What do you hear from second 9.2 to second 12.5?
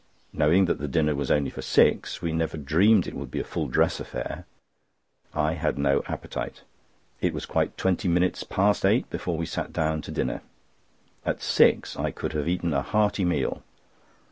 we sat down to dinner. At six I could have